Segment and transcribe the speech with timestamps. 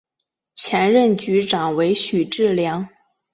[0.55, 2.89] 前任局长为许志梁。